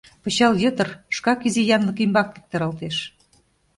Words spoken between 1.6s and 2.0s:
янлык